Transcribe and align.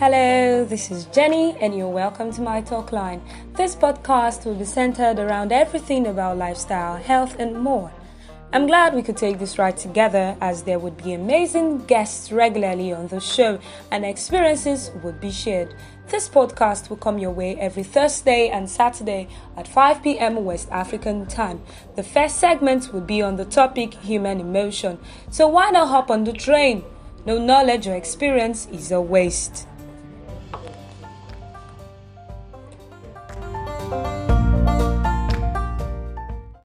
Hello, 0.00 0.64
this 0.64 0.90
is 0.90 1.04
Jenny, 1.12 1.54
and 1.60 1.76
you're 1.76 1.86
welcome 1.86 2.32
to 2.32 2.40
my 2.40 2.62
talk 2.62 2.90
line. 2.90 3.20
This 3.52 3.76
podcast 3.76 4.46
will 4.46 4.54
be 4.54 4.64
centered 4.64 5.18
around 5.18 5.52
everything 5.52 6.06
about 6.06 6.38
lifestyle, 6.38 6.96
health, 6.96 7.38
and 7.38 7.60
more. 7.60 7.92
I'm 8.54 8.66
glad 8.66 8.94
we 8.94 9.02
could 9.02 9.18
take 9.18 9.38
this 9.38 9.58
ride 9.58 9.76
together 9.76 10.38
as 10.40 10.62
there 10.62 10.78
would 10.78 10.96
be 10.96 11.12
amazing 11.12 11.84
guests 11.84 12.32
regularly 12.32 12.94
on 12.94 13.08
the 13.08 13.20
show 13.20 13.58
and 13.90 14.06
experiences 14.06 14.90
would 15.04 15.20
be 15.20 15.30
shared. 15.30 15.74
This 16.08 16.30
podcast 16.30 16.88
will 16.88 16.96
come 16.96 17.18
your 17.18 17.32
way 17.32 17.56
every 17.56 17.82
Thursday 17.82 18.48
and 18.48 18.70
Saturday 18.70 19.28
at 19.54 19.68
5 19.68 20.02
p.m. 20.02 20.42
West 20.46 20.70
African 20.70 21.26
time. 21.26 21.60
The 21.96 22.02
first 22.02 22.38
segment 22.38 22.94
will 22.94 23.02
be 23.02 23.20
on 23.20 23.36
the 23.36 23.44
topic 23.44 23.92
human 23.92 24.40
emotion. 24.40 24.98
So 25.30 25.46
why 25.46 25.68
not 25.68 25.88
hop 25.88 26.10
on 26.10 26.24
the 26.24 26.32
train? 26.32 26.84
No 27.26 27.36
knowledge 27.36 27.86
or 27.86 27.94
experience 27.94 28.66
is 28.72 28.92
a 28.92 29.00
waste. 29.02 29.66